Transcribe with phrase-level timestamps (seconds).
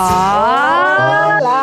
[0.00, 1.60] Hola!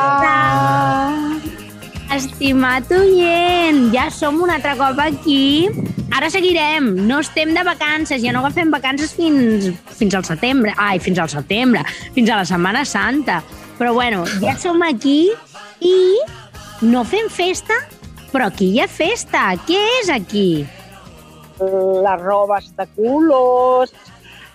[2.13, 5.65] Estimat oient, ja som un altre cop aquí.
[6.13, 10.76] Ara seguirem, no estem de vacances, ja no agafem vacances fins, fins al setembre.
[10.78, 11.81] Ai, fins al setembre,
[12.13, 13.42] fins a la Setmana Santa.
[13.79, 15.33] Però bueno, ja som aquí
[15.81, 15.97] i
[16.85, 17.73] no fem festa,
[18.30, 19.58] però aquí hi ha festa.
[19.66, 20.49] Què és aquí?
[21.58, 23.89] les robes de colors,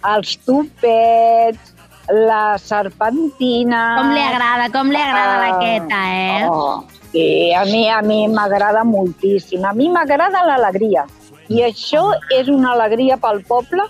[0.07, 1.72] els tupets,
[2.11, 3.83] la serpentina...
[4.01, 6.49] Com li agrada, com li agrada la queta, eh?
[6.49, 9.65] Oh, sí, a mi a mi m'agrada moltíssim.
[9.65, 11.07] A mi m'agrada l'alegria.
[11.53, 13.85] I això és una alegria pel poble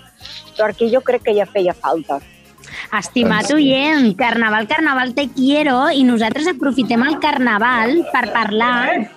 [0.57, 2.19] perquè jo crec que ja feia falta.
[2.93, 9.07] Estimat oient, Carnaval, Carnaval te quiero i nosaltres aprofitem el Carnaval per parlar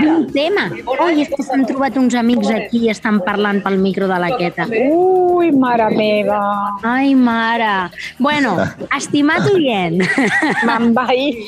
[0.00, 0.66] d'un tema.
[0.96, 4.32] Oi, és que s'han trobat uns amics aquí i estan parlant pel micro de la
[4.36, 4.68] queta.
[4.70, 6.40] Ui, mare meva,
[6.82, 7.90] Ai, mare.
[8.18, 8.56] Bueno,
[8.98, 10.00] estimat oient,
[10.66, 11.42] me'n vaig.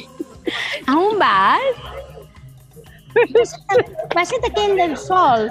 [0.86, 1.96] a on vas?
[4.14, 5.48] Passa't aquell del sol.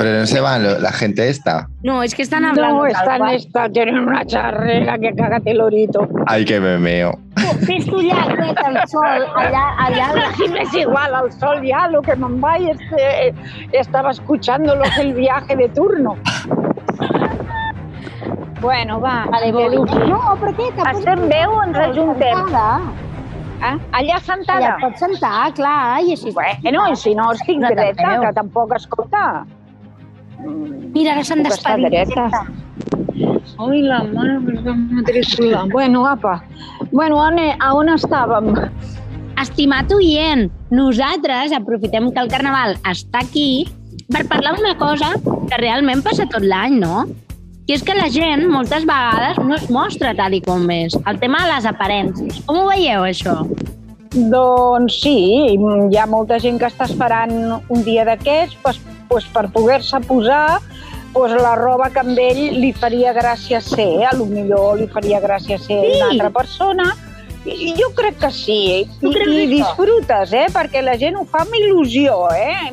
[0.00, 1.68] Pero no se van lo- la gente esta.
[1.82, 3.34] No, és que estan hablando No, tal están, cual.
[3.34, 6.08] está, tienen una charrera que cágate el orito.
[6.26, 7.12] Ay, que me meo.
[7.66, 7.98] Fes tu
[8.64, 10.06] al sol, allà, allà.
[10.38, 12.16] Sí, me es igual al sol ya, lo que
[12.70, 13.34] es que eh,
[13.72, 16.16] estaba escuchando lo que el viaje de turno.
[18.62, 19.76] Bueno, va, Vale, que voy.
[20.08, 20.72] No, però què?
[20.76, 22.36] Pots Estem bé o ens ajuntem?
[22.36, 22.80] sentada.
[23.60, 23.76] eh?
[23.92, 24.66] allà Allà sentada.
[24.68, 26.32] et pots sentar, clar, i així...
[26.32, 28.20] Bueno, i si no estic No dreta, veu.
[28.26, 29.44] que tampoc escolta.
[30.94, 32.14] Mira, ara s'han despedit.
[33.60, 35.68] Ai, la mare que es va matricular.
[35.70, 36.42] Bueno, apa.
[36.90, 38.54] Bueno, on, a on estàvem?
[39.40, 43.66] Estimat oient, nosaltres aprofitem que el Carnaval està aquí
[44.12, 47.06] per parlar d'una cosa que realment passa tot l'any, no?
[47.66, 50.96] Que és que la gent moltes vegades no es mostra tal i com és.
[51.06, 52.40] El tema de les aparences.
[52.48, 53.36] Com ho veieu, això?
[54.10, 55.16] Doncs sí,
[55.54, 60.60] hi ha molta gent que està esperant un dia d'aquests pues, pues per poder-se posar
[61.12, 65.18] pues la roba que amb ell li faria gràcia ser, a lo millor li faria
[65.20, 65.96] gràcia ser Sí.
[65.98, 66.84] una altra persona.
[67.44, 68.58] I jo crec que sí.
[68.84, 70.46] I, creus i disfrutes, eh?
[70.52, 72.70] Perquè la gent ho fa amb il·lusió, eh?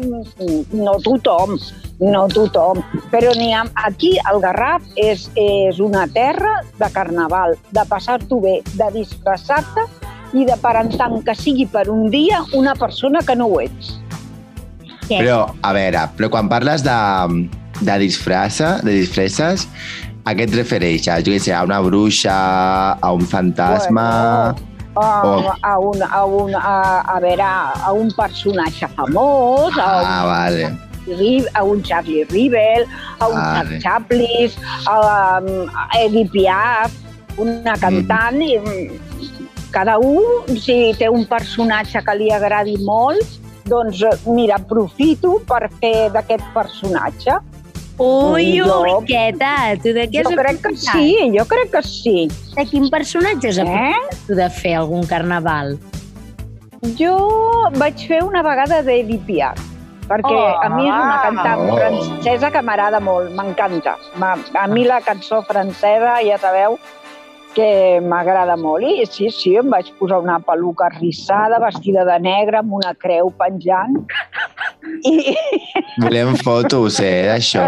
[0.76, 1.56] No tothom,
[2.03, 2.84] no tothom.
[3.09, 3.64] Però n'hi ha...
[3.88, 9.88] Aquí, el Garraf és, és una terra de carnaval, de passar-t'ho bé, de disfressar-te
[10.36, 13.96] i de per tant que sigui per un dia una persona que no ho ets.
[15.07, 15.22] Què?
[15.22, 16.97] Però, a veure, però quan parles de,
[17.81, 19.68] de disfressa, de disfresses,
[20.28, 21.23] a què et refereixes?
[21.23, 22.34] Jo què sé, a una bruixa,
[23.00, 24.07] a un fantasma...
[24.97, 26.75] Bueno, a, a, un, a, un, a,
[27.13, 30.72] a veure, a un personatge famós, a un, Ah, vale.
[31.53, 32.84] A un Charlie Rivel,
[33.19, 33.78] a un Vale.
[33.79, 34.51] Charles Chaplin,
[34.90, 36.91] a, a Edith Piaf,
[37.38, 37.79] una Mm.
[37.79, 38.97] cantant, i mm,
[39.72, 45.69] cada un, si té un personatge que li agradi molt, doncs eh, mira, aprofito per
[45.81, 47.38] fer d'aquest personatge.
[48.00, 50.94] Ui, Jo- ui, Queta, tu de què Jo has crec que aprofitat?
[50.94, 52.28] sí, jo crec que sí.
[52.55, 53.63] De quin personatge has Eh?
[53.66, 55.78] aprofitat tu de fer algun carnaval?
[56.97, 57.16] Jo
[57.75, 59.57] vaig fer una vegada d'Edith Piaf,
[60.07, 60.61] perquè Oh.
[60.61, 61.75] a mi és una cantant Oh.
[61.75, 63.95] francesa que m'agrada molt, m'encanta.
[64.53, 66.78] A mi la cançó francesa, ja sabeu,
[67.56, 68.85] que m'agrada molt.
[68.88, 73.31] I sí, sí, em vaig posar una peluca rissada, vestida de negre, amb una creu
[73.40, 74.00] penjant.
[75.08, 75.35] I
[76.02, 77.66] Volem fotos, eh, d'això.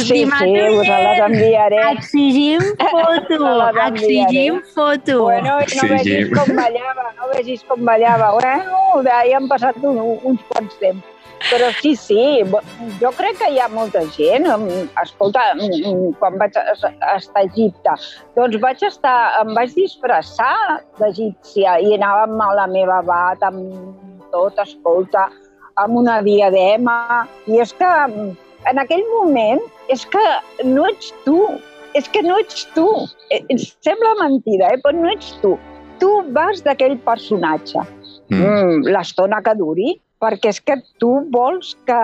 [0.00, 1.80] sí, sí, us les enviaré.
[1.92, 3.50] Exigim foto,
[3.88, 5.22] exigim foto.
[5.24, 8.32] Bueno, no Sí, vegis com ballava, no vegis com ballava.
[8.38, 11.13] Bueno, ja han passat un, uns quants temps.
[11.50, 12.20] Però sí, sí,
[13.00, 14.46] jo crec que hi ha molta gent.
[15.02, 16.84] Escolta, mm, quan vaig es-
[17.16, 17.96] estar a Egipte,
[18.36, 23.60] doncs vaig estar, em vaig disfressar d'egípcia i anàvem a la meva bat amb
[24.32, 25.28] tot, escolta,
[25.76, 27.26] amb una diadema.
[27.46, 28.30] I és que mm,
[28.70, 30.24] en aquell moment és que
[30.64, 31.38] no ets tu,
[31.94, 32.88] és que no ets tu.
[33.30, 34.78] Eh, Ens sembla mentida, eh?
[34.82, 35.58] però no ets tu.
[36.00, 37.80] Tu vas d'aquell personatge
[38.30, 38.40] Mm.
[38.40, 42.00] mm, l'estona que duri, perquè és que tu vols que,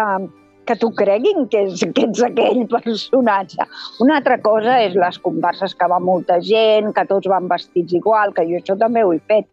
[0.68, 3.66] que t'ho creguin que, és, que ets aquell personatge.
[4.04, 8.34] Una altra cosa és les converses que va molta gent, que tots van vestits igual,
[8.36, 9.48] que jo això també ho he fet.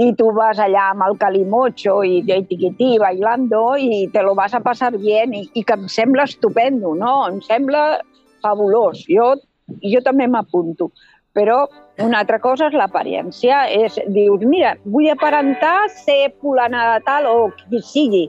[0.00, 4.54] I tu vas allà amb el calimocho i i tiquití, bailando, i te lo vas
[4.54, 7.14] a passar bien, i, i que em sembla estupendo, no?
[7.28, 8.00] Em sembla
[8.44, 9.04] fabulós.
[9.10, 9.34] Jo,
[9.82, 10.90] jo també m'apunto.
[11.36, 11.62] Però
[12.02, 13.62] una altra cosa és l'aparència.
[13.70, 17.38] És, dius, mira, vull aparentar ser fulana de tal o
[17.68, 18.26] qui sigui.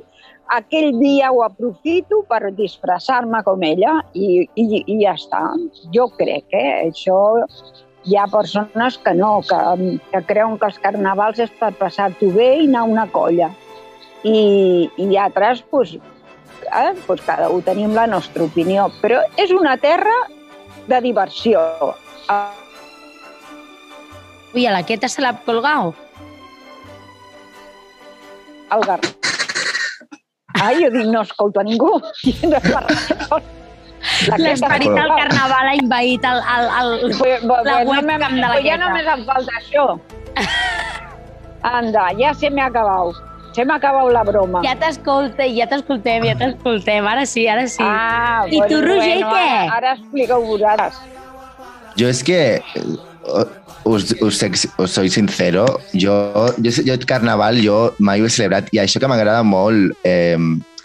[0.51, 5.45] Aquell dia ho aprofito per disfressar-me com ella i, i, i ja està.
[5.95, 6.89] Jo crec, eh?
[6.89, 7.21] Això
[8.03, 12.49] hi ha persones que no, que, que creuen que els carnavals és per passar-t'ho bé
[12.59, 13.51] i anar a una colla.
[14.27, 15.95] I, i altres, doncs,
[16.67, 20.17] eh, doncs cada un tenim la nostra opinió, però és una terra
[20.91, 21.63] de diversió.
[24.53, 25.93] Ui, a la Queta se l'ha colgado.
[28.71, 28.99] El gar...
[30.61, 31.93] Ai, jo dic, no escolto a ningú.
[34.01, 34.27] És.
[34.27, 38.15] La L'esperit del carnaval ha invaït el, el, el, Pues, pues, la pues, no me-
[38.15, 39.83] webcam de la ja només em falta això.
[41.71, 43.19] Anda, ja se m'ha acabat.
[43.53, 44.63] Se m'ha acabat la broma.
[44.65, 47.07] Ja t'escoltem, ja t'escoltem, ja t'escoltem.
[47.13, 47.83] Ara sí, ara sí.
[47.85, 49.47] Ah, I tu, Roger, què?
[49.51, 50.97] Ara, ara expliqueu vosaltres.
[51.99, 52.63] Yo es que
[53.85, 54.41] us, us,
[54.77, 56.13] us soy sincero, jo,
[56.63, 60.37] jo, jo carnaval jo mai ho he celebrat i això que m'agrada molt eh,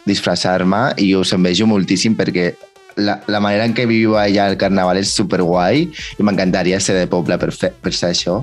[0.06, 2.52] disfressar-me i us envejo moltíssim perquè
[2.96, 7.10] la, la manera en què viu allà el carnaval és superguai i m'encantaria ser de
[7.10, 8.40] poble per, fer, per ser això.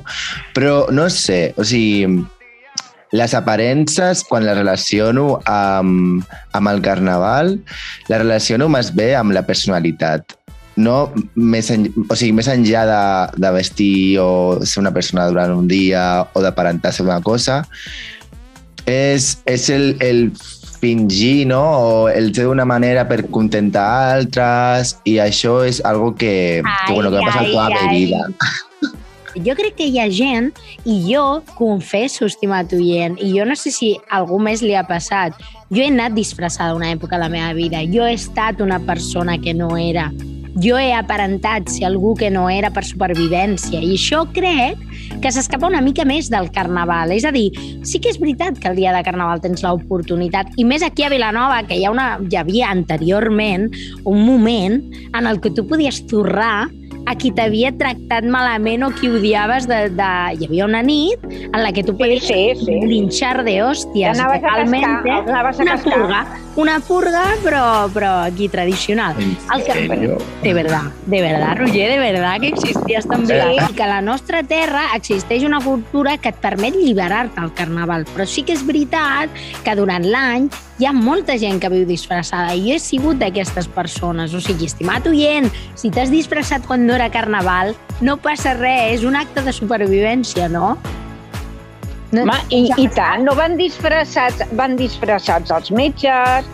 [0.53, 2.05] Però no sé, o sigui,
[3.13, 6.23] les aparences, quan les relaciono amb,
[6.53, 7.57] amb el carnaval,
[8.09, 10.37] la relaciono més bé amb la personalitat
[10.75, 13.03] no més, en, o sigui, més enllà de,
[13.41, 17.61] de vestir o ser una persona durant un dia o d'aparentar ser una cosa,
[18.85, 20.27] és, és el, el
[20.83, 21.61] fingir, no?
[21.63, 23.87] O el ser d'una manera per contentar
[24.17, 27.69] altres i això és algo que, Ai, que, bueno, que va passar ai, tota la
[27.71, 28.03] meva ai.
[28.03, 28.27] vida.
[29.45, 30.51] Jo crec que hi ha gent,
[30.85, 35.39] i jo confesso, estimat oient, i jo no sé si algú més li ha passat,
[35.73, 39.39] jo he anat disfressada una època de la meva vida, jo he estat una persona
[39.41, 40.11] que no era,
[40.61, 44.79] jo he aparentat ser algú que no era per supervivència, i això crec
[45.23, 47.13] que s'escapa una mica més del carnaval.
[47.15, 47.49] És a dir,
[47.87, 51.11] sí que és veritat que el dia de carnaval tens l'oportunitat, i més aquí a
[51.13, 53.69] Vilanova, que hi, ha una, hi havia anteriorment
[54.03, 54.79] un moment
[55.13, 56.69] en el que tu podies torrar
[57.05, 60.09] a qui t'havia tractat malament o qui odiaves de, de...
[60.39, 62.77] Hi havia una nit en la que tu podies sí, sí.
[62.87, 65.11] linxar de hòsties, Anaves a cascar, realmente.
[65.11, 65.93] anaves a Una cascar.
[65.99, 66.21] purga,
[66.55, 67.63] una purga, però,
[67.93, 69.15] però aquí tradicional.
[69.19, 70.17] En El que-?
[70.43, 73.39] De verdad, de verdad, Roger, de verdad que existies també.
[73.41, 73.57] Sí.
[73.69, 78.05] I que a la nostra terra existeix una cultura que et permet liberar-te al carnaval.
[78.13, 79.29] Però sí que és veritat
[79.65, 80.47] que durant l'any
[80.81, 84.33] hi ha molta gent que viu disfressada i jo he sigut d'aquestes persones.
[84.33, 85.49] O sigui, estimat oient,
[85.79, 87.73] si t'has disfressat quan no era carnaval,
[88.05, 90.75] no passa res, és un acte de supervivència, no?
[92.13, 96.45] no Home, i, I tant, no van disfressats, van disfressats els metges,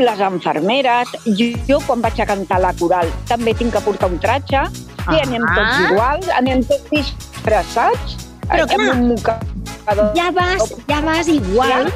[0.00, 1.12] les enfermeres.
[1.36, 4.64] Jo, jo quan vaig a cantar la coral, també tinc que portar un tratge,
[5.12, 5.54] i anem Ah.
[5.60, 8.16] tots iguals, anem tots disfressats,
[8.48, 10.12] Però amb clar, un mocador.
[10.16, 11.92] ja vas, ja vas igual,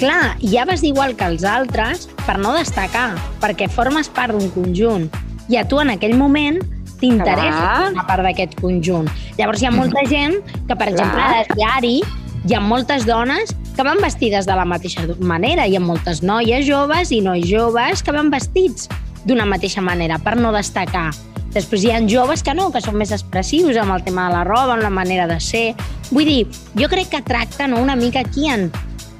[0.00, 3.10] clar, ja vas igual que els altres per no destacar,
[3.44, 5.10] perquè formes part d'un conjunt.
[5.50, 6.62] I a tu en aquell moment
[7.02, 9.10] t'interessa formar part d'aquest conjunt.
[9.38, 10.38] Llavors hi ha molta gent
[10.68, 11.42] que, per exemple, Clar.
[11.42, 11.96] a diari
[12.42, 15.66] hi ha moltes dones que van vestides de la mateixa manera.
[15.66, 18.88] Hi ha moltes noies joves i nois joves que van vestits
[19.26, 21.10] d'una mateixa manera per no destacar.
[21.52, 24.44] Després hi ha joves que no, que són més expressius amb el tema de la
[24.48, 25.74] roba, amb la manera de ser.
[26.10, 26.40] Vull dir,
[26.80, 28.70] jo crec que tracta no, una mica aquí en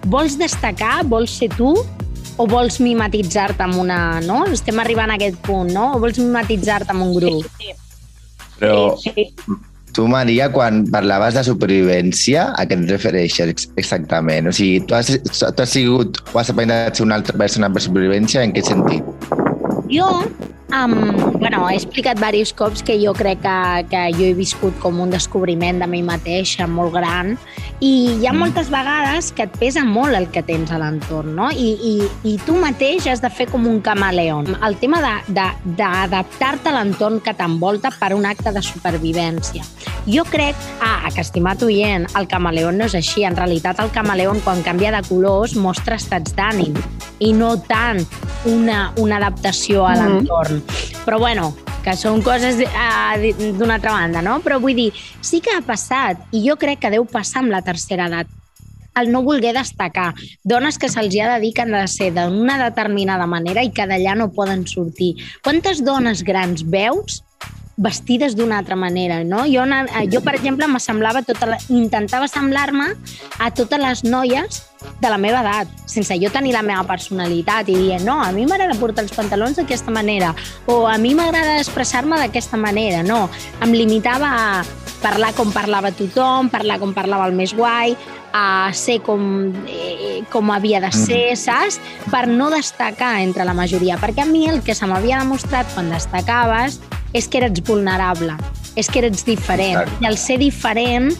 [0.08, 1.74] vols destacar, vols ser tu
[2.40, 3.98] o vols mimetitzar-te amb una...
[4.24, 4.44] No?
[4.52, 5.92] Estem arribant a aquest punt, no?
[5.96, 7.46] O vols mimetitzar-te amb un grup?
[7.60, 7.74] Sí,
[8.62, 9.26] Però sí, sí.
[9.92, 14.48] tu, Maria, quan parlaves de supervivència, a què et refereixes ex- exactament?
[14.48, 17.68] O sigui, tu has, tu has sigut o has aprendut a ser una altra persona
[17.72, 18.44] per supervivència?
[18.46, 19.04] En què sentit?
[19.92, 20.08] Jo,
[20.72, 25.00] um, bueno, he explicat diversos cops que jo crec que, que jo he viscut com
[25.00, 27.36] un descobriment de mi mateixa molt gran
[27.80, 28.38] i hi ha Mm.
[28.38, 31.50] moltes vegades que et pesa molt el que tens a l'entorn, no?
[31.50, 31.94] I, i,
[32.32, 34.56] I tu mateix has de fer com un camaleon.
[34.62, 39.64] El tema de- de- d'adaptar-te a l'entorn que t'envolta per un acte de supervivència.
[40.06, 43.24] Jo crec, ah, que estimat oient, el camaleon no és així.
[43.24, 46.74] En realitat, el camaleon, quan canvia de colors, mostra estats d'ànim
[47.22, 48.02] i no tant
[48.50, 50.02] una, una adaptació a Mhm.
[50.18, 50.62] l'entorn.
[51.06, 54.40] Però bueno, que són coses eh, d'una altra banda, no?
[54.42, 57.62] Però vull dir, sí que ha passat, i jo crec que deu passar amb la
[57.62, 58.26] tercera edat,
[59.00, 60.12] el no voler destacar.
[60.44, 63.86] Dones que se'ls ha de dir que han de ser d'una determinada manera i que
[63.88, 65.14] d'allà no poden sortir.
[65.42, 67.22] Quantes dones grans veus
[67.82, 69.44] vestides d'una altra manera, no?
[69.50, 69.64] Jo,
[70.10, 72.92] jo per exemple, m'assemblava tota la, intentava semblar-me
[73.38, 74.62] a totes les noies
[75.02, 78.46] de la meva edat, sense jo tenir la meva personalitat i dient, no, a mi
[78.46, 80.32] m'agrada portar els pantalons d'aquesta manera
[80.70, 83.26] o a mi m'agrada expressar-me d'aquesta manera, no.
[83.62, 84.46] Em limitava a
[85.02, 87.96] parlar com parlava tothom, parlar com parlava el més guai,
[88.32, 91.78] a ser com, eh, com havia de ser, saps?
[92.10, 93.98] Per no destacar entre la majoria.
[94.00, 96.80] Perquè a mi el que se m'havia demostrat quan destacaves
[97.12, 98.36] és que eres vulnerable.
[98.74, 99.74] és que eres diferent.
[99.84, 100.00] Clar.
[100.00, 101.12] I el ser diferent,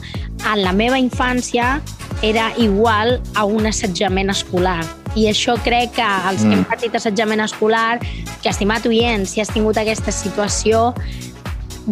[0.55, 1.83] en la meva infància,
[2.23, 4.83] era igual a un assetjament escolar.
[5.15, 6.71] I això crec que els que hem Mm.
[6.71, 8.01] patit assetjament escolar,
[8.43, 10.95] que estimat oient, si has tingut aquesta situació,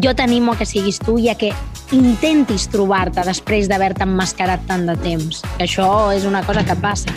[0.03, 1.53] jo t'animo a que siguis tu i a que
[1.93, 5.43] intentis trobar-te després d'haver-te emmascarat tant de temps.
[5.59, 7.13] Que això és una cosa que passa.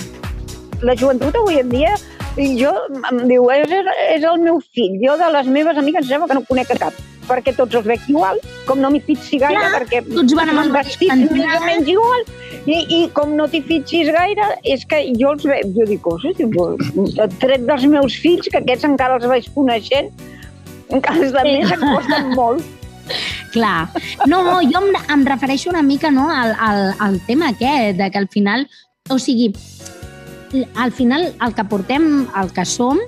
[0.81, 1.95] La joventut avui en dia,
[2.37, 2.73] jo
[3.11, 3.73] em diu, és,
[4.17, 4.99] és el meu fill.
[5.03, 7.85] Jo de les meves amigues em sembla que no conec a cap perquè tots els
[7.87, 11.55] veig igual, com no m'hi fixi gaire, Clar, perquè tots van amb el vestit més
[11.55, 12.25] o menys igual,
[12.65, 16.09] i, i com no t'hi fixis gaire, és que jo els veig, jo dic,
[16.39, 20.11] dic, tret dels meus fills, que aquests encara els vaig coneixent,
[20.93, 22.71] encara els de més em costen molt.
[23.53, 23.89] Clar.
[24.31, 28.21] No, jo em, em refereixo una mica no, al, al, al tema aquest, de que
[28.21, 28.67] al final,
[29.11, 29.51] o sigui,
[30.75, 32.99] al final el que portem, el que som,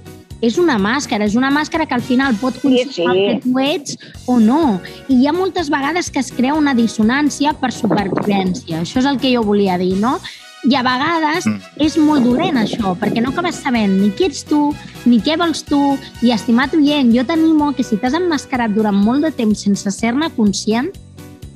[0.46, 3.06] és una màscara, és una màscara que al final pot confirmar sí.
[3.06, 3.98] el que tu ets
[4.28, 4.80] o no.
[5.08, 8.82] I hi ha moltes vegades que es crea una dissonància per supervivència.
[8.84, 10.18] Això és el que jo volia dir, no?
[10.66, 11.60] I a vegades Mm.
[11.86, 14.74] és molt dolent això, perquè no acabes sabent ni qui ets tu,
[15.06, 19.22] ni què vols tu, i estimat oient, jo t'animo que si t'has emmascarat durant molt
[19.22, 20.90] de temps sense ser-ne conscient,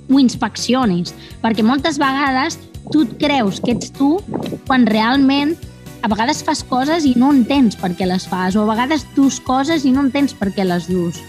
[0.10, 2.60] ho inspeccionis, perquè moltes vegades
[2.91, 4.19] tu et creus que ets tu
[4.67, 5.55] quan realment
[6.01, 9.39] a vegades fas coses i no entens per què les fas, o a vegades dus
[9.44, 11.20] coses i no entens per què les dus.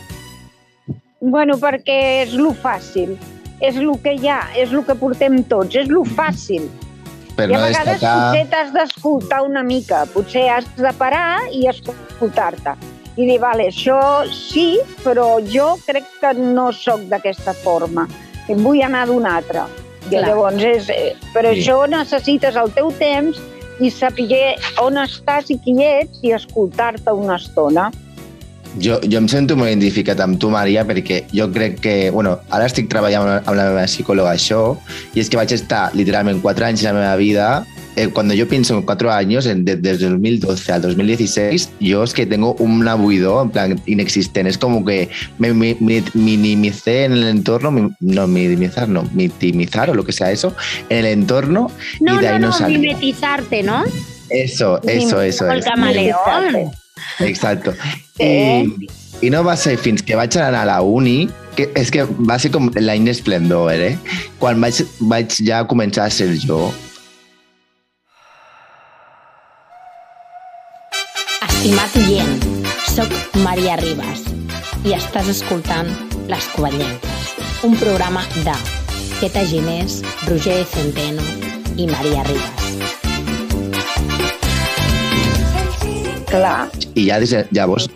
[1.21, 3.17] Bueno, perquè és lo fàcil,
[3.61, 6.69] és lo que hi ha, és lo que portem tots, és lo fàcil.
[7.37, 8.15] Per I a no vegades destacar...
[8.31, 12.77] potser t'has d'escoltar una mica, potser has de parar i escoltar-te.
[13.19, 13.99] I dir, vale, això
[14.33, 18.07] sí, però jo crec que no sóc d'aquesta forma.
[18.49, 19.67] Em vull anar d'una altra.
[20.07, 20.29] I Clar.
[20.31, 21.61] llavors, és, eh, per Sí.
[21.61, 23.37] això necessites el teu temps
[23.81, 27.91] i saber on estàs i qui ets i escoltar-te una estona.
[28.79, 31.95] Jo, jo em sento molt identificat amb tu, Maria, perquè jo crec que...
[32.15, 34.77] Bueno, ara estic treballant amb la, meva psicòloga això,
[35.17, 37.49] i és que vaig estar literalment quatre anys en la meva vida
[37.97, 42.12] eh, cuando yo pienso en cuatro años, en, de- desde 2012 al 2016, yo es
[42.14, 44.49] que tengo una buido en plan inexistente.
[44.50, 49.90] Es como que me, me- me minimicé en el entorno, mi- no minimizar, no, mitimizar
[49.90, 50.54] o lo que sea eso,
[50.88, 51.70] en el entorno
[52.00, 52.78] No, y de ahí no, no, no, salí.
[52.78, 53.85] mimetizarte, ¿no?
[54.28, 55.44] Eso, eso, eso.
[55.47, 56.70] Com el camaleón.
[57.18, 57.73] Exacto.
[58.16, 58.25] Sí.
[58.25, 62.04] I, I no va ser fins que vaig anar a la uni, que és que
[62.28, 63.97] va ser com l'any d'esplendor, eh?
[64.38, 66.70] Quan vaig, vaig ja començar a ser jo.
[71.61, 72.45] Estimat oient,
[72.88, 73.11] soc
[73.45, 74.23] Maria Ribas
[74.88, 75.90] i estàs escoltant
[76.31, 77.35] Les Covellenques,
[77.69, 78.55] un programa de
[79.19, 81.21] Teta Ginés, Roger Centeno
[81.76, 82.73] i Maria Ribas.
[86.33, 87.90] Clar, I ja des de llavors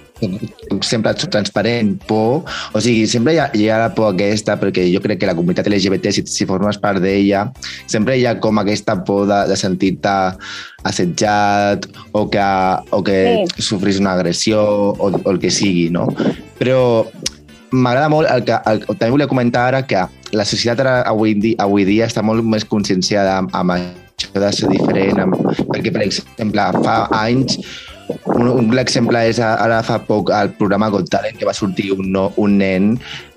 [0.85, 4.87] sempre soc transparent, por, o sigui, sempre hi ha, hi ha la por aquesta, perquè
[4.93, 7.47] jo crec que la comunitat LGBT, si, si formes part d'ella,
[7.91, 10.15] sempre hi ha com aquesta por de, de sentir-te
[10.85, 12.49] assetjat o que,
[12.91, 13.63] o que Sí.
[13.63, 16.07] sofris una agressió o, o el que sigui, no?
[16.59, 17.07] Però
[17.75, 20.05] m'agrada molt el que el, també volia comentar ara que
[20.35, 24.53] la societat ara, avui, di, avui dia està molt més conscienciada amb, amb això de
[24.55, 25.35] ser diferent, amb,
[25.73, 27.59] perquè, per exemple, fa anys
[28.09, 32.11] un, un exemple és ara fa poc al programa Got Talent que va sortir un,
[32.15, 32.95] no, un nen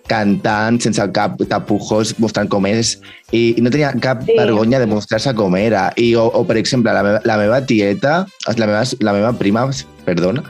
[0.08, 2.96] cantant sense cap tapujos mostrant com és
[3.36, 4.36] i, i no tenia cap Sí.
[4.40, 8.26] vergonya de mostrar-se com era I, o, o per exemple la meva, la meva tieta
[8.48, 9.68] la meva, la meva prima
[10.08, 10.44] perdona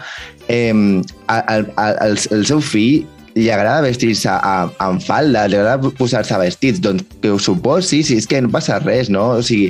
[0.47, 3.05] eh, el, el, el, el seu fill
[3.37, 8.25] li agrada vestir-se amb falda, li agrada posar-se vestits, doncs que ho suposi, si és
[8.29, 9.27] que no passa res, no?
[9.37, 9.69] O sigui,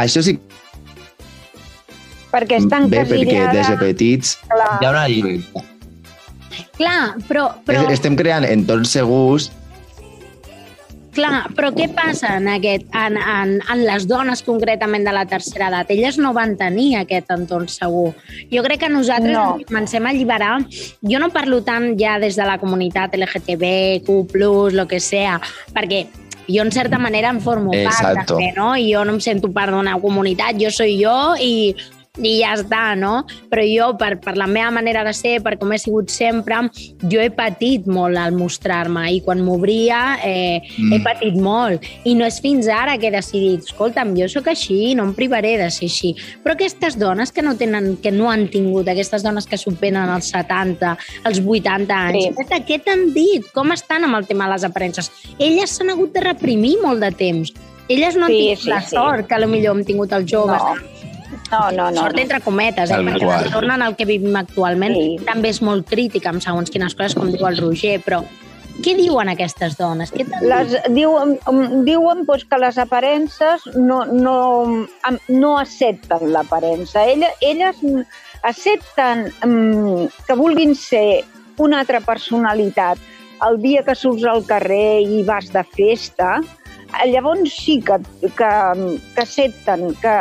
[0.00, 0.36] això sí
[2.34, 4.72] perquè estan bé, perquè des de petits Clar.
[4.80, 5.70] hi ha una llibertat.
[6.74, 7.92] Clar, però, però, Però...
[7.94, 9.52] Estem creant entorns segurs
[11.14, 15.68] clar, però què passa en, aquest, en, en, en les dones concretament de la tercera
[15.70, 15.92] edat?
[15.94, 18.12] Elles no van tenir aquest entorn segur.
[18.50, 19.44] Jo crec que nosaltres No.
[19.60, 20.56] ens comencem a alliberar.
[21.06, 24.26] Jo no parlo tant ja des de la comunitat LGTB, Q+,
[24.74, 25.40] lo que sea,
[25.74, 26.04] perquè
[26.48, 28.34] jo en certa manera en formo part Exacto.
[28.34, 28.74] també, no?
[28.76, 31.74] I jo no em sento part d'una comunitat, jo soy jo i
[32.22, 33.24] i ja està, no?
[33.50, 36.60] Però jo, per, per la meva manera de ser, per com he sigut sempre,
[37.10, 40.92] jo he patit molt al mostrar-me i quan m'obria eh, mm.
[40.94, 41.82] he patit molt.
[42.06, 45.56] I no és fins ara que he decidit, escolta'm, jo sóc així, no em privaré
[45.58, 46.14] de ser així.
[46.44, 50.30] Però aquestes dones que no, tenen, que no han tingut, aquestes dones que superen els
[50.30, 50.94] 70,
[51.26, 52.62] els 80 anys, Sí.
[52.68, 53.46] què t'han dit?
[53.52, 55.10] Com estan amb el tema de les aparences?
[55.38, 57.52] Elles s'han hagut de reprimir molt de temps.
[57.88, 58.94] Elles no han Sí, tingut sí, la sí.
[58.96, 60.62] sort que potser hem tingut els joves.
[60.62, 60.93] No.
[61.54, 62.06] No, no, no.
[62.06, 63.02] Sort entre cometes, eh?
[63.02, 63.44] Perquè qual.
[63.46, 65.18] l'entorn en el que vivim actualment Sí.
[65.26, 68.24] també és molt crític amb segons quines coses, com diu el Roger, però
[68.82, 70.10] Què diuen aquestes dones?
[70.10, 71.36] Què Les, diuen
[71.86, 74.86] diuen pues, que les aparences no, no,
[75.28, 77.04] no accepten l'aparença.
[77.06, 77.78] Elles, elles
[78.42, 81.22] accepten um, que vulguin ser
[81.62, 82.98] una altra personalitat.
[83.46, 86.40] El dia que surts al carrer i vas de festa,
[87.10, 90.14] llavors sí que, que, que accepten que,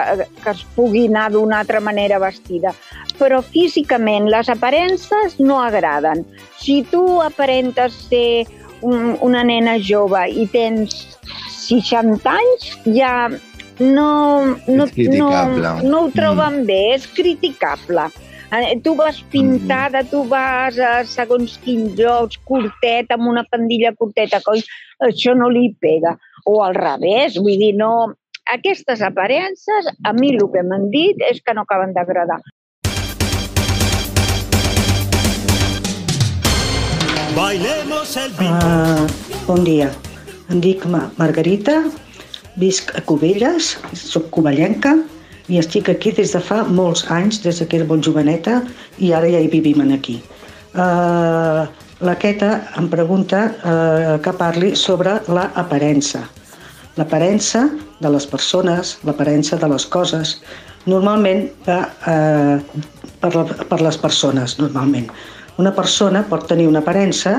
[0.43, 2.73] que es pugui anar d'una altra manera vestida.
[3.19, 6.25] Però físicament les aparences no agraden.
[6.59, 8.45] Si tu aparentes ser
[8.81, 11.17] un, una nena jove i tens
[11.63, 13.29] 60 anys, ja
[13.79, 14.09] no,
[14.67, 15.29] no, no,
[15.81, 16.67] no ho troben mm.
[16.67, 18.09] bé, és criticable.
[18.53, 24.43] Eh, Tu vas pintada, tu vas a segons quins jocs, curtet, amb una pandilla curteta,
[24.45, 24.61] coi,
[25.01, 26.17] això no li pega.
[26.45, 28.13] O al revés, vull dir, no...
[28.51, 32.41] Aquestes aparences, a mi el que m'han dit és que no acaben d'agradar.
[37.37, 38.35] Bailemos el.
[38.35, 39.07] Uh,
[39.47, 39.87] bon dia.
[40.51, 41.77] Em dic Ma Margarita,
[42.59, 44.97] visc a Cubelles, soc covellenca
[45.47, 48.59] i estic aquí des de fa molts anys, des que era molt joveneta,
[48.99, 50.19] i ara ja hi vivim aquí.
[50.75, 51.63] Uh,
[52.03, 56.23] la Queta em pregunta uh, que parli sobre l'aparença.
[56.99, 57.65] L'aparença
[58.03, 60.35] de les persones, l'aparença de les coses,
[60.85, 62.83] normalment va uh,
[63.23, 65.07] per, la, per les persones, normalment.
[65.57, 67.37] Una persona pot tenir una aparença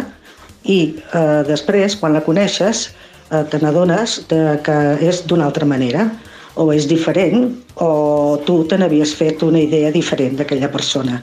[0.65, 2.87] i eh, després, quan la coneixes,
[3.29, 6.07] eh, te n'adones que és d'una altra manera,
[6.55, 7.49] o és diferent,
[7.83, 11.19] o tu te n'havies fet una idea diferent d'aquella persona.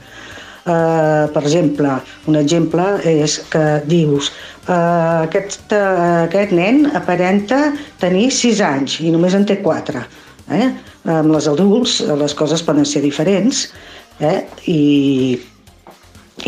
[0.62, 1.96] Eh, per exemple,
[2.30, 4.30] un exemple és que dius
[4.68, 4.74] eh,
[5.26, 10.04] aquest, eh, aquest nen aparenta tenir 6 anys i només en té 4.
[10.54, 10.68] Eh?
[11.10, 13.64] Amb les adults les coses poden ser diferents
[14.20, 14.44] eh?
[14.70, 15.40] i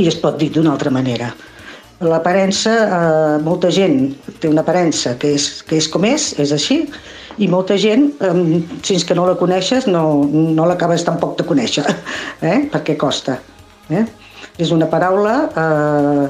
[0.01, 1.31] i es pot dir d'una altra manera.
[2.05, 6.85] L'aparença, eh, molta gent té una aparença que és, que és com és, és així,
[7.39, 11.87] i molta gent, eh, fins que no la coneixes, no, no l'acabes tampoc de conèixer,
[12.53, 12.59] eh?
[12.73, 13.39] perquè costa.
[13.91, 14.05] Eh?
[14.59, 16.29] És una paraula eh,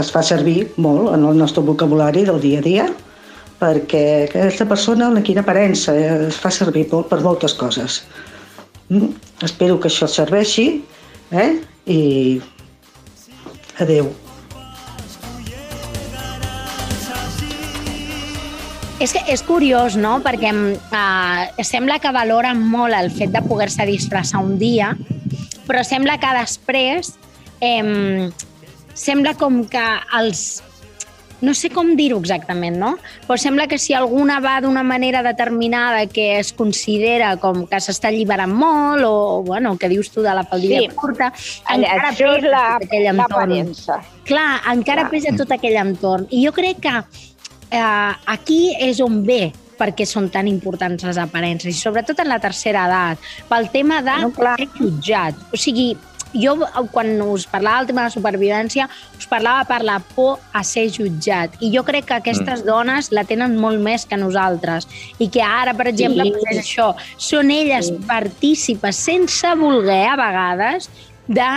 [0.00, 2.86] es fa servir molt en el nostre vocabulari del dia a dia,
[3.62, 8.02] perquè aquesta persona, la quina aparença, eh, es fa servir molt per moltes coses.
[8.90, 9.12] Mm?
[9.46, 10.82] Espero que això serveixi
[11.30, 11.62] eh?
[11.86, 12.40] i
[13.80, 14.10] adeu.
[19.02, 20.20] És que és curiós, no?
[20.22, 24.92] Perquè uh, sembla que valoren molt el fet de poder-se disfressar un dia,
[25.66, 27.14] però sembla que després
[27.60, 28.30] eh,
[28.94, 29.84] sembla com que
[30.18, 30.62] els
[31.42, 32.92] no sé com dir-ho exactament, no?
[33.26, 38.12] Però sembla que si alguna va d'una manera determinada que es considera com que s'està
[38.12, 40.88] alliberant molt o, bueno, que dius tu de la faldilla Sí.
[40.94, 41.32] curta,
[41.66, 43.74] Allà, encara això és pesa la- tot aquell entorn.
[44.24, 45.10] Clar, encara Clar.
[45.10, 46.28] pesa tot aquell entorn.
[46.30, 46.94] I jo crec que
[47.72, 52.38] eh, aquí és on ve perquè són tan importants les aparences, i sobretot en la
[52.38, 54.56] tercera edat, pel tema de No, clar.
[54.62, 55.34] ser jutjat.
[55.52, 55.90] O sigui,
[56.32, 56.54] jo
[56.92, 58.86] quan us parlava del tema de la supervivència
[59.18, 62.66] us parlava per la por a ser jutjat i jo crec que aquestes mm.
[62.66, 66.46] dones la tenen molt més que nosaltres i que ara, per exemple, Sí.
[66.50, 67.98] és això, són elles Sí.
[68.08, 70.88] partícipes sense voler a vegades
[71.28, 71.50] de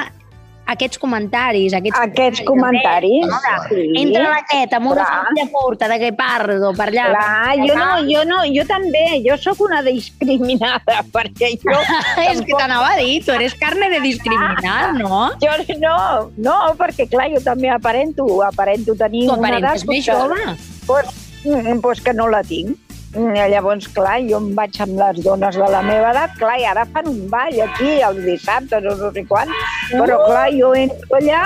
[0.65, 3.85] aquests comentaris, aquests, Aquests comentaris, de, sí.
[4.01, 7.07] Entra l'aquet amb una família curta de guepardo per allà.
[7.13, 11.77] Clar, jo no, jo no, jo també, jo sóc una discriminada, perquè jo...
[12.29, 15.25] És que t'anava a dir, tu eres carne de discriminar, no?
[15.45, 15.51] Jo
[15.81, 15.97] no,
[16.41, 19.75] no, perquè clar, jo també aparento, aparento tenir Tu una edat...
[19.75, 20.55] aparentes més jove.
[20.87, 21.11] Pues,
[21.43, 22.84] mm, pues que no la tinc.
[23.15, 26.65] Mm, Llavors, clar, jo em vaig amb les dones de la meva edat, clar, i
[26.67, 29.47] ara fan un ball aquí, els dissabtes o no sé quan,
[29.93, 31.45] però clar, jo entro allà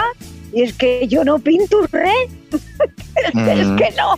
[0.53, 2.33] i és que jo no pinto res,
[3.21, 3.77] és Mm.
[3.77, 4.17] que no.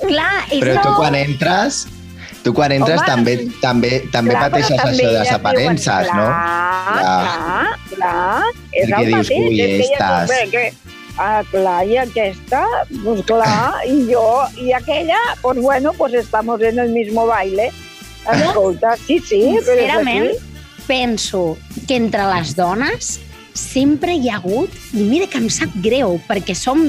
[0.00, 0.96] Clar, és Però tu no.
[0.96, 1.82] quan entres,
[2.44, 6.16] tu quan entres Home, també, també, també Clar, pateixes també això de les aparences, diuen,
[6.16, 6.28] no?
[6.28, 7.24] Clar, Clar.
[7.26, 9.48] clar, clar, és Perquè el dius, mateix.
[9.48, 10.62] ui, és que diuen, que,
[11.18, 12.64] ah, clar, i aquesta,
[13.04, 14.24] pues clar, i jo,
[14.62, 17.70] i aquella, pues bueno, pues estamos en el mismo baile.
[18.28, 20.84] Escolta, sí, sí, però és Sincerament, així.
[20.86, 23.20] penso que entre les dones
[23.58, 26.82] sempre hi ha hagut, i mira que em sap greu, perquè som,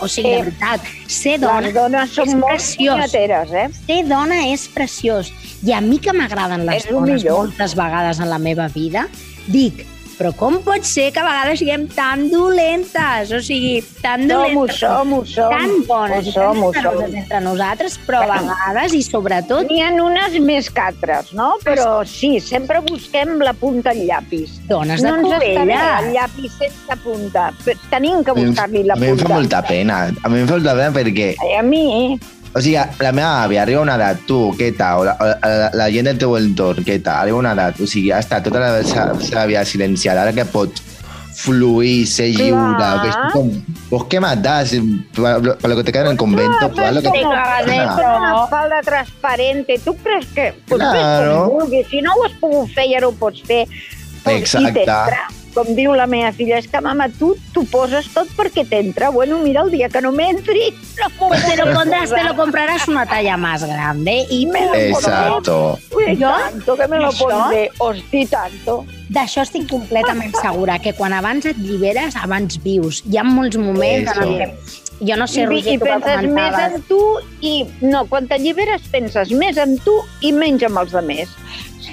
[0.00, 2.94] o sigui, de Eh, veritat, ser dona, Les dones són és molt preciós.
[2.96, 3.66] punyeteres, eh?
[3.86, 5.32] ser dona és preciós.
[5.64, 7.48] I a mi que m'agraden les És dones millor.
[7.48, 9.08] moltes vegades en la meva vida,
[9.48, 9.84] dic,
[10.18, 13.32] però com pot ser que a vegades siguem tan dolentes?
[13.34, 14.78] O sigui, tan Som, ho dolentes.
[14.80, 15.50] som, ho som.
[15.50, 17.16] tan bones Ho i som, tan som.
[17.22, 21.54] entre nosaltres, però a vegades i sobretot N'hi ha unes més que altres, no?
[21.64, 24.60] Però sí, sempre busquem la punta al llapis.
[24.68, 26.04] dones de no bé Cubelles.
[26.04, 27.50] el llapis sense punta.
[27.90, 29.34] Tenim que buscar-li la a mi em fa punta.
[29.34, 29.98] molta pena.
[30.22, 32.18] A mi em fa molta pena perquè A mi,
[32.54, 35.02] O sigui, la meva àvia arriba a una edat, tu, què tal?
[35.02, 37.24] O la, la, la gent del teu entorn, tal?
[37.24, 40.46] Arriba a una edat, o sigui, ha estat tota la seva, vida silenciada, ara que
[40.46, 40.82] pot
[41.34, 43.50] fluir, ser lliure, que és com,
[43.90, 44.20] pues què
[45.16, 48.22] para, para lo que te queda en el convento, haz lo que te no, con
[48.22, 49.78] una falda transparente.
[49.84, 50.54] Tu creus que...
[50.68, 51.32] Pues Claro.
[51.32, 51.86] fes com vulguis.
[51.90, 53.66] Si no ho has pogut fer i ara ho pots fer.
[54.26, 54.86] Exacte.
[55.54, 59.10] Com diu la meva filla, és que, mama, tu t'ho poses tot perquè t'entra.
[59.14, 62.88] Bueno, mira, el dia que no m'entri, no Pues te lo, pondrás, te lo comprarás
[62.88, 65.78] una talla más grande i Me lo Exacto.
[65.94, 66.32] Ui, Jo?
[66.50, 67.70] tanto que me lo pondré.
[67.78, 68.84] Hosti, tanto.
[69.14, 73.02] d'això estic completament segura, que quan abans et lliberes, abans vius.
[73.06, 74.38] Hi ha molts moments en Eso.
[74.40, 74.48] què...
[75.04, 76.98] Jo no sé, I, Roger, I tu penses més en tu
[77.42, 77.54] i...
[77.82, 81.34] No, quan t'alliberes penses més en tu i menys en els altres.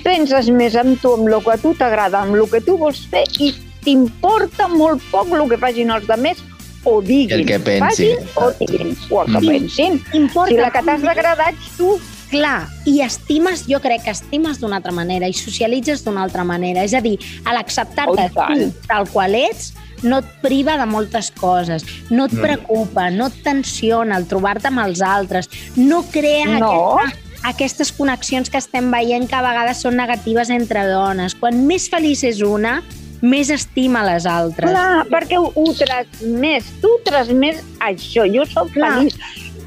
[0.04, 3.06] Penses més en tu, en el que a tu t'agrada, en el que tu vols
[3.12, 6.42] fer i t'importa molt poc el que facin els altres
[6.84, 7.40] o diguin.
[7.40, 8.18] El que pensin.
[8.18, 9.48] Facin o diguin, o el que Mm.
[9.48, 10.04] pensin.
[10.14, 11.04] Importa Si la que t'has
[11.50, 12.00] ets tu,
[12.32, 16.82] Clar, i estimes, jo crec que estimes d'una altra manera i socialitzes d'una altra manera.
[16.86, 21.30] És a dir, a l'acceptar-te Oh, tu tal qual ets, no et priva de moltes
[21.30, 22.40] coses, no et Mm.
[22.42, 26.96] preocupa, no et tensiona el trobar-te amb els altres, no crea No.
[27.00, 31.36] aquesta, aquestes connexions que estem veient que a vegades són negatives entre dones.
[31.36, 32.80] Quan més feliç és una,
[33.22, 34.70] més estima les altres.
[34.72, 36.68] clar, perquè ho, ho transmès.
[36.82, 38.26] Tu transmès això.
[38.34, 38.98] Jo sóc Clar.
[38.98, 39.18] feliç.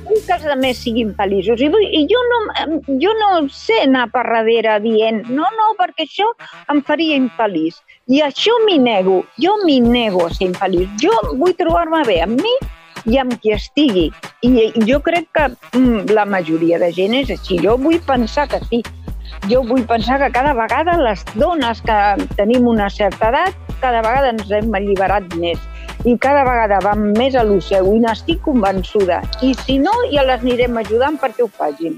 [0.05, 1.61] Vull que els altres siguin feliços.
[1.65, 2.41] I, vull, I jo, no,
[3.01, 6.27] jo no sé anar per darrere dient no, no, perquè això
[6.69, 7.79] em faria infeliç.
[8.13, 9.23] I això m'hi nego.
[9.41, 10.93] Jo m'hi nego a ser infeliç.
[11.01, 12.53] Jo vull trobar-me bé amb mi
[13.11, 14.09] i amb qui estigui.
[14.45, 17.61] I jo crec que mm, la majoria de gent és així.
[17.65, 18.83] Jo vull pensar que sí.
[19.51, 21.99] Jo vull pensar que cada vegada les dones que
[22.39, 25.61] tenim una certa edat, cada vegada ens hem alliberat més
[26.05, 29.23] i cada vegada vam més a lo seu i n'estic convençuda.
[29.43, 31.97] I si no, ja les anirem ajudant perquè ho facin.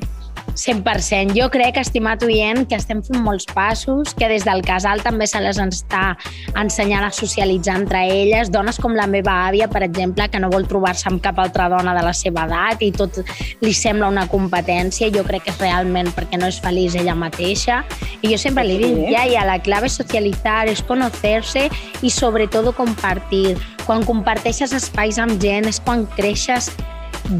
[0.56, 1.36] 100%.
[1.36, 5.40] Jo crec, estimat oient, que estem fent molts passos, que des del casal també se
[5.44, 6.16] les està
[6.56, 8.50] ensenyant a socialitzar entre elles.
[8.50, 11.94] Dones com la meva àvia, per exemple, que no vol trobar-se amb cap altra dona
[11.96, 13.20] de la seva edat i tot
[13.62, 15.12] li sembla una competència.
[15.14, 17.82] Jo crec que és realment perquè no és feliç ella mateixa.
[18.22, 21.68] I jo sempre li dic, ja, ja, la clave es socializar, es conocerse
[22.02, 23.56] i sobretot compartir.
[23.86, 26.72] Quan comparteixes espais amb gent és quan creixes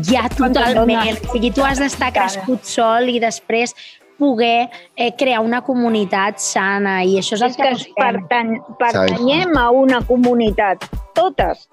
[0.09, 1.19] ja totalment.
[1.29, 3.75] O sigui, tu has d'estar crescut sol i després
[4.19, 9.67] poder eh, crear una comunitat sana i això és el És que, pertany, pertanyem a
[9.71, 11.69] una comunitat, totes,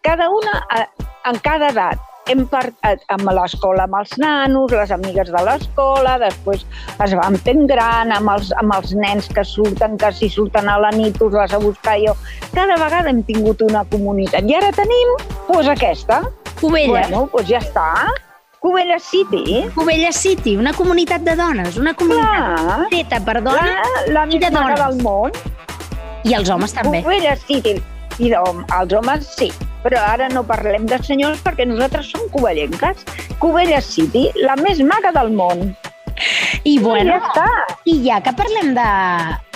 [0.00, 0.86] cada una a,
[1.28, 2.00] en cada edat.
[2.30, 6.62] Hem part, a- amb l'escola amb els nanos, les amigues de l'escola, després
[7.02, 10.76] es van fent gran amb els, amb els nens que surten, que si surten a
[10.78, 12.14] la nit us les a buscar jo.
[12.54, 15.10] Cada vegada hem tingut una comunitat i ara tenim
[15.48, 16.22] pues, aquesta.
[16.62, 17.86] Cubelles, Bueno, doncs ja està.
[18.62, 19.64] Cubelles City.
[19.74, 24.38] Cubelles City, una comunitat de dones, una comunitat Clar, feta per dones clar, la i
[24.38, 24.78] de dones.
[24.78, 25.32] del món.
[26.24, 27.02] i els homes també.
[27.02, 27.82] Cubelles City.
[28.20, 29.48] I d'hom- els homes sí,
[29.82, 33.02] però ara no parlem de senyors perquè nosaltres som cubellenques.
[33.40, 35.74] Cubelles City, la més maca del món.
[36.64, 37.46] I bueno, ja està.
[37.84, 38.86] i ja que parlem de...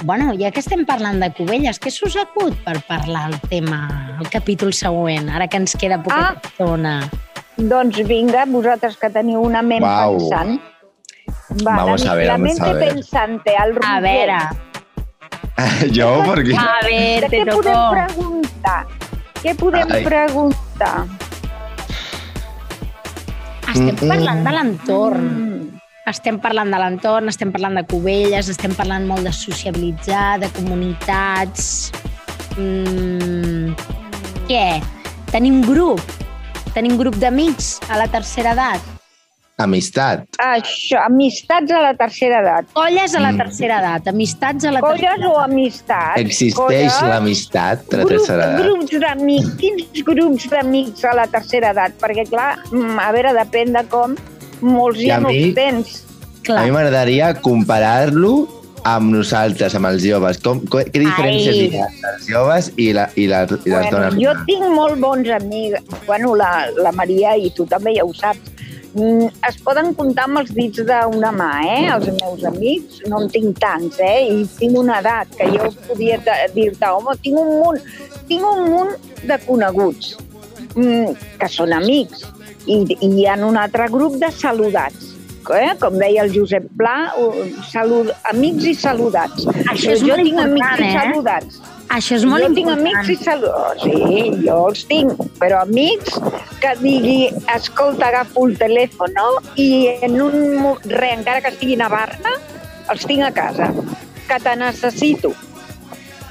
[0.04, 4.28] Bueno, ja que estem parlant de Cubelles, què s'us acut per parlar el tema, el
[4.32, 6.34] capítol següent, ara que ens queda poca Ah.
[6.42, 6.96] estona?
[7.56, 10.18] Doncs vinga, vosaltres que teniu una ment Uau.
[10.18, 10.60] pensant.
[11.62, 12.88] Vamos a ver, la vamos mente a ver.
[12.94, 14.02] pensante, el A Roger.
[14.02, 14.38] veure,
[15.94, 16.56] jo, perquè...
[16.58, 17.90] a ver, De te què podem tocó.
[17.94, 18.86] preguntar?
[19.42, 20.04] Què podem Ai.
[20.04, 21.06] preguntar?
[23.66, 24.08] Estem Mm, mm.
[24.08, 25.24] parlant de l'entorn.
[25.26, 25.75] Mm.
[26.06, 31.90] Estem parlant de l'entorn, estem parlant de Cubelles, estem parlant molt de sociabilitzar, de comunitats...
[32.56, 33.72] Mm,
[34.46, 34.66] què?
[35.32, 36.00] Tenim grup?
[36.76, 38.92] Tenim grup d'amics a la tercera edat?
[39.58, 40.22] Amistat.
[40.44, 42.66] Això, amistats a la tercera edat.
[42.76, 43.38] Colles a la Mm.
[43.40, 45.50] tercera edat, amistats a la Colles tercera o edat.
[45.50, 46.20] amistats?
[46.20, 47.02] Existeix Colles?
[47.02, 48.62] l'amistat de la Grup, tercera edat?
[48.62, 49.50] grups d'amics.
[49.58, 51.98] Quins grups d'amics a la tercera edat?
[51.98, 54.14] Perquè, clar, mm, a veure, depèn de com,
[54.60, 56.02] molts I ja a no mi- tens.
[56.06, 58.34] A Clar, mi m'agradaria comparar-lo
[58.86, 60.38] amb nosaltres, amb els joves.
[60.38, 61.64] Com, co- què diferències Ai.
[61.66, 64.20] hi ha entre els joves i, la, i, la, i les Bueno, dones?
[64.22, 65.82] jo tinc molt bons amics.
[66.06, 68.52] Bueno, la, la Maria, i tu també ja ho saps,
[68.94, 71.88] mm, es poden comptar amb els dits d'una mà, eh?
[71.96, 74.28] Els meus amics, no en tinc tants, eh?
[74.30, 77.82] I tinc una edat que jo podia te- dir-te, home, tinc un munt,
[78.28, 78.94] tinc un munt
[79.26, 80.14] de coneguts
[80.76, 81.10] mm,
[81.42, 82.22] que són amics
[82.66, 85.12] i, i hi ha un altre grup de saludats.
[85.46, 85.76] Eh?
[85.78, 87.12] Com deia el Josep Pla,
[87.70, 89.44] salud, amics i saludats.
[89.70, 90.96] Això és jo molt tinc amics important, i eh?
[90.98, 91.60] saludats.
[91.96, 92.96] Això és molt jo tinc important.
[92.96, 93.84] amics i saludats.
[93.84, 96.16] Sí, jo els tinc, però amics
[96.64, 99.14] que digui, escolta, agafo el telèfon
[99.54, 99.68] i
[100.02, 100.34] en un...
[100.90, 102.34] Re, encara que estigui a Barna,
[102.90, 103.70] els tinc a casa,
[104.26, 105.32] que te necessito.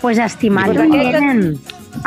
[0.02, 1.58] pues estimat Pues aquest- oient,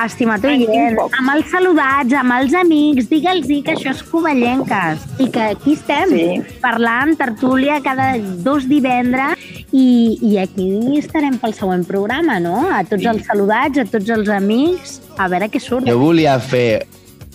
[0.04, 5.46] estimat oient, amb els saludats, amb els amics, digue'ls que això és Covellenques i que
[5.54, 6.42] aquí estem Sí.
[6.62, 9.38] parlant tertúlia cada dos divendres
[9.72, 12.68] i, i aquí estarem pel següent programa, no?
[12.70, 15.86] A tots els saludats, a tots els amics, a veure què surt.
[15.88, 16.86] Jo volia fer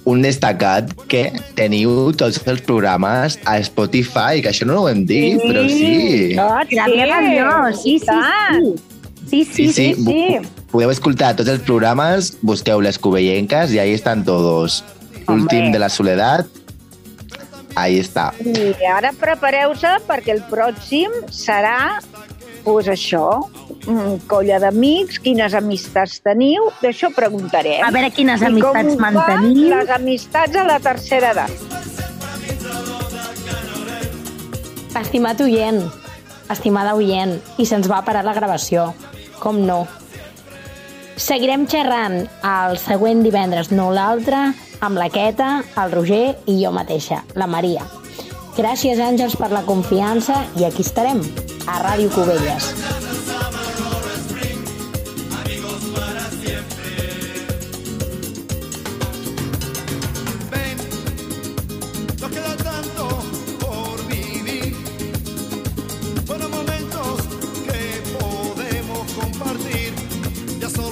[0.05, 5.39] un destacat que teniu tots els programes a Spotify, que això no ho hem dit,
[5.39, 6.35] però sí.
[6.37, 8.65] Ah, La meva avió, sí, i sí, tant.
[8.65, 8.89] sí.
[9.25, 9.93] Sí, sí, sí.
[9.95, 10.05] sí.
[10.05, 10.62] sí.
[10.73, 14.81] Podeu escoltar tots els programes, busqueu les Covellenques i ahí estan todos.
[15.27, 15.35] Hombre.
[15.35, 16.49] Últim de la soledat,
[17.77, 18.31] ahí està.
[18.41, 22.01] I ara prepareu-se perquè el pròxim serà
[22.65, 23.43] pues això,
[24.31, 27.83] colla d'amics, quines amistats teniu, d'això preguntarem.
[27.85, 29.69] A veure quines I amistats manteniu.
[29.75, 31.51] les amistats a la tercera edat.
[35.03, 35.83] Estimat oient,
[36.49, 38.93] estimada oient, i se'ns va parar la gravació.
[39.37, 39.83] Com no?
[41.19, 44.39] Seguirem xerrant el següent divendres, no l'altre,
[44.81, 47.85] amb la Queta, el Roger i jo mateixa, la Maria.
[48.57, 51.21] Gràcies, Àngels, per la confiança i aquí estarem,
[51.69, 53.02] a Ràdio Cubelles.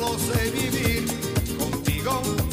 [0.01, 1.05] solo sé vivir
[1.59, 2.50] contigo.